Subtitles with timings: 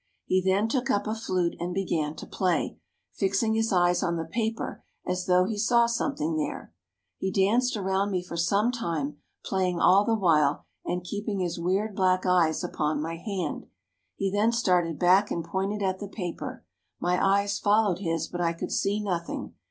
[0.25, 2.79] He then took up a flute and began to play,
[3.13, 6.73] fixing his eyes on the paper as though he saw something there.
[7.19, 11.59] He danced around me for some time, playing all the while, and keep ing his
[11.59, 13.67] weird black eyes upon my hand.
[14.15, 16.65] He then started THE CITIES OF INDIA 247 back and pointed at the paper.
[16.99, 19.53] My eyes followed his, but I could see nothing.